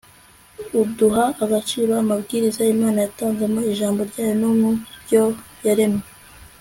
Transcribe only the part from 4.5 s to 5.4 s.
mu byo